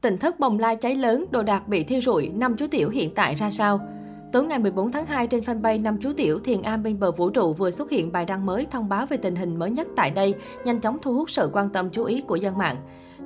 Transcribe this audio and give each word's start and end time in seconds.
Tỉnh 0.00 0.18
thất 0.18 0.40
bồng 0.40 0.58
lai 0.58 0.76
cháy 0.76 0.94
lớn, 0.94 1.24
đồ 1.30 1.42
đạc 1.42 1.68
bị 1.68 1.84
thiêu 1.84 2.00
rụi, 2.04 2.28
năm 2.28 2.56
chú 2.56 2.66
tiểu 2.66 2.90
hiện 2.90 3.14
tại 3.14 3.34
ra 3.34 3.50
sao? 3.50 3.80
Tối 4.32 4.44
ngày 4.44 4.58
14 4.58 4.92
tháng 4.92 5.06
2 5.06 5.26
trên 5.26 5.44
fanpage 5.44 5.82
năm 5.82 5.98
chú 6.00 6.12
tiểu 6.16 6.40
Thiền 6.40 6.62
Am 6.62 6.82
bên 6.82 7.00
bờ 7.00 7.12
vũ 7.12 7.30
trụ 7.30 7.52
vừa 7.52 7.70
xuất 7.70 7.90
hiện 7.90 8.12
bài 8.12 8.24
đăng 8.24 8.46
mới 8.46 8.66
thông 8.70 8.88
báo 8.88 9.06
về 9.06 9.16
tình 9.16 9.36
hình 9.36 9.58
mới 9.58 9.70
nhất 9.70 9.88
tại 9.96 10.10
đây, 10.10 10.34
nhanh 10.64 10.80
chóng 10.80 10.98
thu 11.02 11.14
hút 11.14 11.30
sự 11.30 11.50
quan 11.52 11.70
tâm 11.70 11.90
chú 11.90 12.04
ý 12.04 12.20
của 12.20 12.36
dân 12.36 12.58
mạng. 12.58 12.76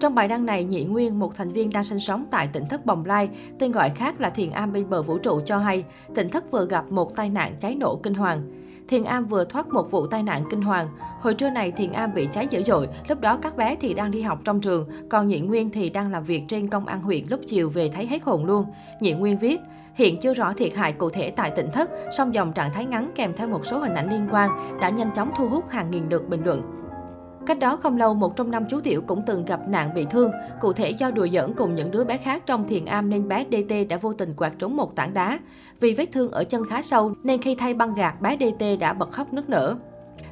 Trong 0.00 0.14
bài 0.14 0.28
đăng 0.28 0.46
này, 0.46 0.64
Nhị 0.64 0.84
Nguyên, 0.84 1.18
một 1.18 1.36
thành 1.36 1.48
viên 1.48 1.70
đang 1.70 1.84
sinh 1.84 2.00
sống 2.00 2.24
tại 2.30 2.48
tỉnh 2.52 2.64
thất 2.70 2.86
Bồng 2.86 3.04
Lai, 3.04 3.28
tên 3.58 3.72
gọi 3.72 3.90
khác 3.90 4.20
là 4.20 4.30
Thiền 4.30 4.50
Am 4.50 4.72
bên 4.72 4.90
bờ 4.90 5.02
vũ 5.02 5.18
trụ 5.18 5.40
cho 5.46 5.58
hay, 5.58 5.84
tỉnh 6.14 6.28
thất 6.28 6.50
vừa 6.50 6.66
gặp 6.66 6.92
một 6.92 7.16
tai 7.16 7.30
nạn 7.30 7.52
cháy 7.60 7.74
nổ 7.74 8.00
kinh 8.02 8.14
hoàng. 8.14 8.59
Thiền 8.90 9.04
Am 9.04 9.26
vừa 9.26 9.44
thoát 9.44 9.68
một 9.68 9.90
vụ 9.90 10.06
tai 10.06 10.22
nạn 10.22 10.42
kinh 10.50 10.62
hoàng. 10.62 10.88
Hồi 11.20 11.34
trưa 11.34 11.50
này 11.50 11.70
Thiền 11.70 11.92
Am 11.92 12.14
bị 12.14 12.28
cháy 12.32 12.46
dữ 12.50 12.62
dội, 12.66 12.88
lúc 13.08 13.20
đó 13.20 13.38
các 13.42 13.56
bé 13.56 13.76
thì 13.80 13.94
đang 13.94 14.10
đi 14.10 14.22
học 14.22 14.38
trong 14.44 14.60
trường, 14.60 14.88
còn 15.08 15.28
Nhị 15.28 15.40
Nguyên 15.40 15.70
thì 15.70 15.90
đang 15.90 16.10
làm 16.12 16.24
việc 16.24 16.42
trên 16.48 16.68
công 16.68 16.86
an 16.86 17.02
huyện 17.02 17.24
lúc 17.28 17.40
chiều 17.48 17.68
về 17.68 17.88
thấy 17.88 18.06
hết 18.06 18.22
hồn 18.22 18.44
luôn. 18.44 18.66
Nhị 19.00 19.12
Nguyên 19.12 19.38
viết, 19.38 19.60
Hiện 19.94 20.20
chưa 20.20 20.34
rõ 20.34 20.52
thiệt 20.52 20.74
hại 20.74 20.92
cụ 20.92 21.10
thể 21.10 21.30
tại 21.30 21.50
tỉnh 21.50 21.70
thất, 21.72 21.90
song 22.16 22.34
dòng 22.34 22.52
trạng 22.52 22.72
thái 22.72 22.84
ngắn 22.84 23.10
kèm 23.14 23.32
theo 23.36 23.48
một 23.48 23.66
số 23.66 23.78
hình 23.78 23.94
ảnh 23.94 24.10
liên 24.10 24.28
quan 24.30 24.78
đã 24.80 24.88
nhanh 24.88 25.10
chóng 25.16 25.30
thu 25.36 25.48
hút 25.48 25.68
hàng 25.68 25.90
nghìn 25.90 26.08
lượt 26.08 26.28
bình 26.28 26.44
luận. 26.44 26.79
Cách 27.46 27.58
đó 27.58 27.76
không 27.76 27.96
lâu, 27.96 28.14
một 28.14 28.36
trong 28.36 28.50
năm 28.50 28.64
chú 28.70 28.80
tiểu 28.80 29.02
cũng 29.06 29.22
từng 29.26 29.44
gặp 29.44 29.68
nạn 29.68 29.94
bị 29.94 30.06
thương. 30.10 30.30
Cụ 30.60 30.72
thể 30.72 30.90
do 30.90 31.10
đùa 31.10 31.26
giỡn 31.32 31.52
cùng 31.54 31.74
những 31.74 31.90
đứa 31.90 32.04
bé 32.04 32.16
khác 32.16 32.42
trong 32.46 32.68
thiền 32.68 32.84
am 32.84 33.10
nên 33.10 33.28
bé 33.28 33.44
DT 33.50 33.88
đã 33.88 33.96
vô 33.96 34.12
tình 34.12 34.34
quạt 34.36 34.52
trúng 34.58 34.76
một 34.76 34.96
tảng 34.96 35.14
đá. 35.14 35.38
Vì 35.80 35.94
vết 35.94 36.06
thương 36.12 36.30
ở 36.30 36.44
chân 36.44 36.64
khá 36.64 36.82
sâu 36.82 37.14
nên 37.22 37.42
khi 37.42 37.54
thay 37.54 37.74
băng 37.74 37.94
gạc, 37.94 38.20
bé 38.20 38.36
DT 38.36 38.64
đã 38.80 38.92
bật 38.92 39.10
khóc 39.10 39.32
nức 39.32 39.48
nở. 39.48 39.76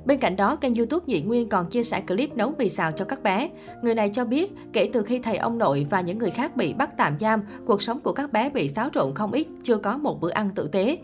Bên 0.05 0.19
cạnh 0.19 0.37
đó, 0.37 0.57
kênh 0.57 0.75
youtube 0.75 1.05
Nhị 1.07 1.23
Nguyên 1.23 1.49
còn 1.49 1.67
chia 1.67 1.83
sẻ 1.83 2.01
clip 2.01 2.37
nấu 2.37 2.53
mì 2.59 2.69
xào 2.69 2.93
cho 2.93 3.05
các 3.05 3.23
bé. 3.23 3.51
Người 3.83 3.95
này 3.95 4.11
cho 4.15 4.25
biết, 4.25 4.53
kể 4.73 4.91
từ 4.93 5.03
khi 5.03 5.19
thầy 5.19 5.37
ông 5.37 5.59
nội 5.59 5.87
và 5.91 6.01
những 6.01 6.19
người 6.19 6.31
khác 6.31 6.57
bị 6.57 6.75
bắt 6.75 6.97
tạm 6.97 7.19
giam, 7.21 7.43
cuộc 7.67 7.83
sống 7.83 8.01
của 8.01 8.13
các 8.13 8.33
bé 8.33 8.51
bị 8.51 8.69
xáo 8.69 8.89
trộn 8.95 9.15
không 9.15 9.33
ít, 9.33 9.47
chưa 9.63 9.77
có 9.77 9.99
một 9.99 10.21
bữa 10.21 10.31
ăn 10.31 10.51
tử 10.55 10.69
tế. 10.73 10.99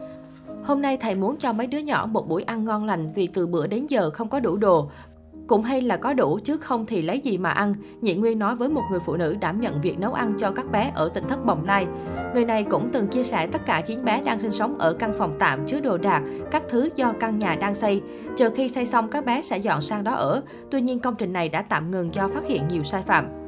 Hôm 0.64 0.82
nay 0.82 0.96
thầy 0.96 1.14
muốn 1.14 1.36
cho 1.36 1.52
mấy 1.52 1.66
đứa 1.66 1.78
nhỏ 1.78 2.06
một 2.10 2.28
buổi 2.28 2.42
ăn 2.42 2.64
ngon 2.64 2.84
lành 2.84 3.12
vì 3.14 3.26
từ 3.26 3.46
bữa 3.46 3.66
đến 3.66 3.86
giờ 3.86 4.10
không 4.10 4.28
có 4.28 4.40
đủ 4.40 4.56
đồ. 4.56 4.90
Cũng 5.46 5.62
hay 5.62 5.80
là 5.80 5.96
có 5.96 6.14
đủ 6.14 6.38
chứ 6.44 6.56
không 6.56 6.86
thì 6.86 7.02
lấy 7.02 7.20
gì 7.20 7.38
mà 7.38 7.50
ăn, 7.50 7.74
Nhị 8.00 8.14
Nguyên 8.14 8.38
nói 8.38 8.56
với 8.56 8.68
một 8.68 8.82
người 8.90 9.00
phụ 9.00 9.16
nữ 9.16 9.36
đảm 9.40 9.60
nhận 9.60 9.80
việc 9.80 9.98
nấu 9.98 10.12
ăn 10.12 10.34
cho 10.38 10.50
các 10.50 10.70
bé 10.70 10.92
ở 10.94 11.10
tỉnh 11.14 11.28
thất 11.28 11.46
Bồng 11.46 11.64
Lai. 11.64 11.86
Người 12.34 12.44
này 12.44 12.64
cũng 12.70 12.88
từng 12.92 13.08
chia 13.08 13.24
sẻ 13.24 13.46
tất 13.46 13.66
cả 13.66 13.80
9 13.80 14.04
bé 14.04 14.22
đang 14.24 14.40
sinh 14.40 14.52
sống 14.52 14.78
ở 14.78 14.92
căn 14.92 15.12
phòng 15.18 15.36
tạm 15.38 15.66
chứa 15.66 15.80
đồ 15.80 15.98
đạc, 15.98 16.22
các 16.50 16.62
thứ 16.68 16.88
do 16.96 17.12
căn 17.20 17.38
nhà 17.38 17.56
đang 17.60 17.74
xây. 17.74 18.02
Chờ 18.36 18.50
khi 18.50 18.68
xây 18.68 18.86
xong 18.86 19.10
các 19.10 19.24
bé 19.24 19.42
sẽ 19.42 19.58
dọn 19.58 19.80
sang 19.80 20.04
đó 20.04 20.14
ở. 20.14 20.42
Tuy 20.70 20.80
nhiên 20.80 20.98
công 20.98 21.14
trình 21.16 21.32
này 21.32 21.48
đã 21.48 21.62
tạm 21.62 21.90
ngừng 21.90 22.14
do 22.14 22.28
phát 22.28 22.44
hiện 22.44 22.68
nhiều 22.68 22.82
sai 22.82 23.02
phạm. 23.02 23.43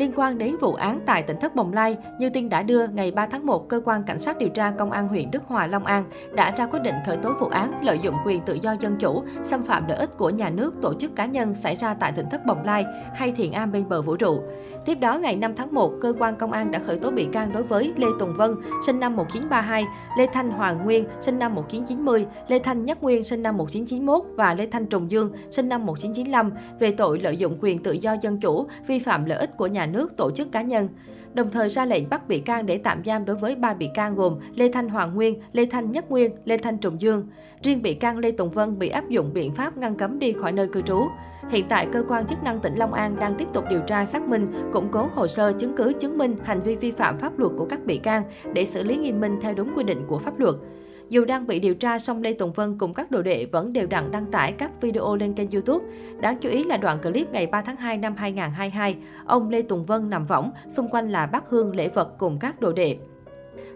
Liên 0.00 0.12
quan 0.16 0.38
đến 0.38 0.56
vụ 0.60 0.74
án 0.74 1.00
tại 1.06 1.22
tỉnh 1.22 1.36
Thất 1.40 1.54
Bồng 1.54 1.72
Lai, 1.72 1.96
như 2.18 2.30
tin 2.30 2.48
đã 2.48 2.62
đưa, 2.62 2.86
ngày 2.86 3.10
3 3.10 3.26
tháng 3.26 3.46
1, 3.46 3.68
Cơ 3.68 3.80
quan 3.84 4.02
Cảnh 4.02 4.18
sát 4.18 4.38
điều 4.38 4.48
tra 4.48 4.70
Công 4.70 4.90
an 4.90 5.08
huyện 5.08 5.30
Đức 5.30 5.42
Hòa, 5.46 5.66
Long 5.66 5.84
An 5.84 6.04
đã 6.32 6.54
ra 6.56 6.66
quyết 6.66 6.80
định 6.82 6.94
khởi 7.06 7.16
tố 7.16 7.32
vụ 7.40 7.46
án 7.46 7.84
lợi 7.84 7.98
dụng 8.02 8.14
quyền 8.24 8.42
tự 8.42 8.54
do 8.54 8.76
dân 8.80 8.96
chủ, 8.96 9.22
xâm 9.44 9.62
phạm 9.62 9.88
lợi 9.88 9.98
ích 9.98 10.18
của 10.18 10.30
nhà 10.30 10.50
nước, 10.50 10.74
tổ 10.82 10.94
chức 10.94 11.16
cá 11.16 11.26
nhân 11.26 11.54
xảy 11.54 11.74
ra 11.76 11.94
tại 11.94 12.12
tỉnh 12.12 12.26
Thất 12.30 12.46
Bồng 12.46 12.64
Lai 12.64 12.84
hay 13.14 13.32
Thiền 13.32 13.52
Am 13.52 13.72
bên 13.72 13.88
bờ 13.88 14.02
vũ 14.02 14.16
trụ. 14.16 14.42
Tiếp 14.84 14.94
đó, 14.94 15.18
ngày 15.18 15.36
5 15.36 15.54
tháng 15.56 15.74
1, 15.74 15.92
cơ 16.00 16.12
quan 16.18 16.36
công 16.36 16.52
an 16.52 16.70
đã 16.70 16.78
khởi 16.78 16.98
tố 16.98 17.10
bị 17.10 17.28
can 17.32 17.52
đối 17.52 17.62
với 17.62 17.92
Lê 17.96 18.06
Tùng 18.18 18.34
Vân, 18.34 18.54
sinh 18.86 19.00
năm 19.00 19.16
1932, 19.16 19.84
Lê 20.18 20.26
Thanh 20.32 20.50
Hoàng 20.50 20.84
Nguyên, 20.84 21.04
sinh 21.20 21.38
năm 21.38 21.54
1990, 21.54 22.26
Lê 22.48 22.58
Thanh 22.58 22.84
Nhất 22.84 23.02
Nguyên, 23.02 23.24
sinh 23.24 23.42
năm 23.42 23.56
1991 23.56 24.24
và 24.36 24.54
Lê 24.54 24.66
Thanh 24.66 24.86
Trùng 24.86 25.10
Dương, 25.10 25.32
sinh 25.50 25.68
năm 25.68 25.86
1995 25.86 26.52
về 26.78 26.90
tội 26.90 27.20
lợi 27.20 27.36
dụng 27.36 27.58
quyền 27.60 27.78
tự 27.78 27.92
do 27.92 28.16
dân 28.20 28.40
chủ, 28.40 28.66
vi 28.86 28.98
phạm 28.98 29.24
lợi 29.24 29.38
ích 29.38 29.56
của 29.56 29.66
nhà 29.66 29.86
nước, 29.86 30.16
tổ 30.16 30.30
chức 30.30 30.52
cá 30.52 30.62
nhân 30.62 30.88
đồng 31.34 31.50
thời 31.50 31.68
ra 31.68 31.84
lệnh 31.84 32.08
bắt 32.10 32.28
bị 32.28 32.40
can 32.40 32.66
để 32.66 32.78
tạm 32.84 33.04
giam 33.04 33.24
đối 33.24 33.36
với 33.36 33.56
ba 33.56 33.74
bị 33.74 33.88
can 33.94 34.14
gồm 34.14 34.38
Lê 34.54 34.68
Thanh 34.72 34.88
Hoàng 34.88 35.14
Nguyên, 35.14 35.40
Lê 35.52 35.66
Thanh 35.66 35.90
Nhất 35.92 36.10
Nguyên, 36.10 36.32
Lê 36.44 36.56
Thanh 36.56 36.78
Trùng 36.78 37.00
Dương. 37.00 37.26
Riêng 37.62 37.82
bị 37.82 37.94
can 37.94 38.18
Lê 38.18 38.30
Tùng 38.30 38.50
Vân 38.50 38.78
bị 38.78 38.88
áp 38.88 39.08
dụng 39.08 39.32
biện 39.32 39.54
pháp 39.54 39.76
ngăn 39.76 39.96
cấm 39.96 40.18
đi 40.18 40.32
khỏi 40.32 40.52
nơi 40.52 40.68
cư 40.68 40.82
trú. 40.82 41.06
Hiện 41.50 41.66
tại, 41.68 41.88
cơ 41.92 42.04
quan 42.08 42.26
chức 42.26 42.42
năng 42.42 42.60
tỉnh 42.60 42.74
Long 42.74 42.92
An 42.92 43.16
đang 43.20 43.34
tiếp 43.34 43.48
tục 43.52 43.64
điều 43.70 43.80
tra 43.80 44.06
xác 44.06 44.22
minh, 44.22 44.46
củng 44.72 44.88
cố 44.92 45.08
hồ 45.14 45.28
sơ 45.28 45.52
chứng 45.52 45.76
cứ 45.76 45.92
chứng 46.00 46.18
minh 46.18 46.36
hành 46.44 46.60
vi 46.62 46.76
vi 46.76 46.90
phạm 46.90 47.18
pháp 47.18 47.38
luật 47.38 47.52
của 47.56 47.66
các 47.70 47.84
bị 47.84 47.96
can 47.96 48.22
để 48.52 48.64
xử 48.64 48.82
lý 48.82 48.96
nghiêm 48.96 49.20
minh 49.20 49.38
theo 49.40 49.54
đúng 49.54 49.72
quy 49.76 49.84
định 49.84 50.02
của 50.06 50.18
pháp 50.18 50.38
luật. 50.38 50.54
Dù 51.10 51.24
đang 51.24 51.46
bị 51.46 51.60
điều 51.60 51.74
tra, 51.74 51.98
song 51.98 52.22
Lê 52.22 52.32
Tùng 52.32 52.52
Vân 52.52 52.78
cùng 52.78 52.94
các 52.94 53.10
đồ 53.10 53.22
đệ 53.22 53.46
vẫn 53.52 53.72
đều 53.72 53.86
đặn 53.86 54.10
đăng 54.10 54.30
tải 54.30 54.52
các 54.52 54.80
video 54.80 55.16
lên 55.16 55.34
kênh 55.34 55.50
YouTube. 55.50 55.84
Đáng 56.20 56.38
chú 56.40 56.48
ý 56.48 56.64
là 56.64 56.76
đoạn 56.76 56.98
clip 57.02 57.32
ngày 57.32 57.46
3 57.46 57.62
tháng 57.62 57.76
2 57.76 57.98
năm 57.98 58.14
2022, 58.16 58.96
ông 59.26 59.48
Lê 59.48 59.62
Tùng 59.62 59.84
Vân 59.84 60.10
nằm 60.10 60.26
võng, 60.26 60.50
xung 60.68 60.88
quanh 60.88 61.10
là 61.10 61.26
bát 61.26 61.48
hương 61.48 61.76
lễ 61.76 61.88
vật 61.88 62.18
cùng 62.18 62.38
các 62.38 62.60
đồ 62.60 62.72
đệ. 62.72 62.96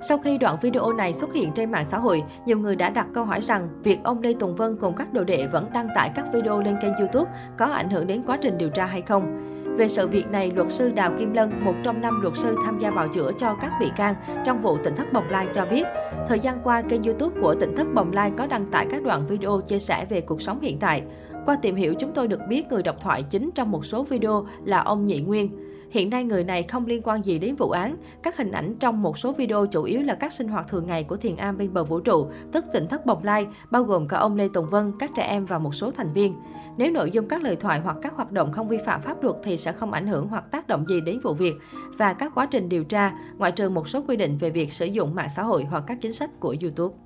Sau 0.08 0.18
khi 0.18 0.38
đoạn 0.38 0.56
video 0.62 0.92
này 0.92 1.12
xuất 1.12 1.32
hiện 1.34 1.52
trên 1.54 1.70
mạng 1.70 1.86
xã 1.90 1.98
hội, 1.98 2.22
nhiều 2.46 2.58
người 2.58 2.76
đã 2.76 2.90
đặt 2.90 3.06
câu 3.14 3.24
hỏi 3.24 3.40
rằng 3.40 3.68
việc 3.82 3.98
ông 4.04 4.22
Lê 4.22 4.32
Tùng 4.40 4.56
Vân 4.56 4.76
cùng 4.76 4.94
các 4.96 5.12
đồ 5.12 5.24
đệ 5.24 5.46
vẫn 5.46 5.66
đăng 5.74 5.88
tải 5.94 6.10
các 6.14 6.26
video 6.32 6.62
lên 6.62 6.76
kênh 6.82 6.96
YouTube 6.96 7.30
có 7.58 7.66
ảnh 7.66 7.90
hưởng 7.90 8.06
đến 8.06 8.22
quá 8.26 8.38
trình 8.42 8.58
điều 8.58 8.68
tra 8.68 8.86
hay 8.86 9.02
không. 9.02 9.36
Về 9.76 9.88
sự 9.88 10.08
việc 10.08 10.30
này, 10.30 10.52
luật 10.54 10.72
sư 10.72 10.90
Đào 10.90 11.12
Kim 11.18 11.32
Lân, 11.32 11.64
một 11.64 11.74
trong 11.82 12.00
năm 12.00 12.20
luật 12.20 12.36
sư 12.36 12.56
tham 12.64 12.78
gia 12.78 12.90
bào 12.90 13.08
chữa 13.08 13.30
cho 13.38 13.56
các 13.60 13.72
bị 13.80 13.90
can 13.96 14.14
trong 14.44 14.60
vụ 14.60 14.76
tỉnh 14.76 14.96
thất 14.96 15.12
Bồng 15.12 15.30
Lai 15.30 15.48
cho 15.54 15.66
biết, 15.66 15.84
thời 16.28 16.38
gian 16.38 16.58
qua 16.64 16.82
kênh 16.82 17.02
YouTube 17.02 17.40
của 17.40 17.54
tỉnh 17.54 17.76
thất 17.76 17.86
Bồng 17.94 18.12
Lai 18.12 18.32
có 18.36 18.46
đăng 18.46 18.64
tải 18.64 18.86
các 18.90 19.02
đoạn 19.02 19.26
video 19.26 19.60
chia 19.66 19.78
sẻ 19.78 20.06
về 20.10 20.20
cuộc 20.20 20.42
sống 20.42 20.60
hiện 20.60 20.78
tại. 20.78 21.02
Qua 21.46 21.56
tìm 21.62 21.76
hiểu, 21.76 21.94
chúng 21.98 22.12
tôi 22.14 22.28
được 22.28 22.40
biết 22.48 22.66
người 22.70 22.82
độc 22.82 22.96
thoại 23.00 23.22
chính 23.22 23.50
trong 23.54 23.70
một 23.70 23.86
số 23.86 24.02
video 24.02 24.46
là 24.64 24.80
ông 24.80 25.06
Nhị 25.06 25.20
Nguyên. 25.20 25.50
Hiện 25.94 26.10
nay 26.10 26.24
người 26.24 26.44
này 26.44 26.62
không 26.62 26.86
liên 26.86 27.02
quan 27.04 27.24
gì 27.24 27.38
đến 27.38 27.56
vụ 27.56 27.70
án. 27.70 27.96
Các 28.22 28.36
hình 28.36 28.52
ảnh 28.52 28.74
trong 28.80 29.02
một 29.02 29.18
số 29.18 29.32
video 29.32 29.66
chủ 29.66 29.82
yếu 29.82 30.02
là 30.02 30.14
các 30.14 30.32
sinh 30.32 30.48
hoạt 30.48 30.68
thường 30.68 30.86
ngày 30.86 31.04
của 31.04 31.16
Thiền 31.16 31.36
Am 31.36 31.58
bên 31.58 31.72
bờ 31.72 31.84
vũ 31.84 32.00
trụ, 32.00 32.26
tức 32.52 32.64
tỉnh 32.72 32.86
thất 32.88 33.06
Bồng 33.06 33.24
Lai, 33.24 33.46
bao 33.70 33.82
gồm 33.82 34.08
cả 34.08 34.18
ông 34.18 34.36
Lê 34.36 34.48
Tùng 34.48 34.68
Vân, 34.68 34.92
các 34.98 35.10
trẻ 35.16 35.22
em 35.22 35.46
và 35.46 35.58
một 35.58 35.74
số 35.74 35.90
thành 35.90 36.12
viên. 36.12 36.34
Nếu 36.76 36.90
nội 36.90 37.10
dung 37.10 37.28
các 37.28 37.42
lời 37.42 37.56
thoại 37.56 37.80
hoặc 37.80 37.96
các 38.02 38.12
hoạt 38.12 38.32
động 38.32 38.52
không 38.52 38.68
vi 38.68 38.78
phạm 38.86 39.02
pháp 39.02 39.22
luật 39.22 39.36
thì 39.44 39.56
sẽ 39.56 39.72
không 39.72 39.92
ảnh 39.92 40.06
hưởng 40.06 40.28
hoặc 40.28 40.50
tác 40.50 40.68
động 40.68 40.84
gì 40.88 41.00
đến 41.00 41.20
vụ 41.20 41.34
việc 41.34 41.54
và 41.98 42.12
các 42.12 42.32
quá 42.34 42.46
trình 42.46 42.68
điều 42.68 42.84
tra, 42.84 43.12
ngoại 43.38 43.52
trừ 43.52 43.68
một 43.68 43.88
số 43.88 44.02
quy 44.08 44.16
định 44.16 44.36
về 44.36 44.50
việc 44.50 44.72
sử 44.72 44.86
dụng 44.86 45.14
mạng 45.14 45.28
xã 45.36 45.42
hội 45.42 45.64
hoặc 45.64 45.84
các 45.86 45.98
chính 46.00 46.12
sách 46.12 46.30
của 46.40 46.56
YouTube. 46.62 47.03